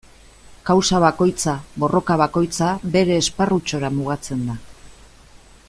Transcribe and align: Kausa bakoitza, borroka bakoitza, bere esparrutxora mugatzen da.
Kausa 0.69 1.01
bakoitza, 1.03 1.53
borroka 1.83 2.17
bakoitza, 2.21 2.71
bere 2.97 3.19
esparrutxora 3.25 3.93
mugatzen 3.99 4.43
da. 4.49 4.57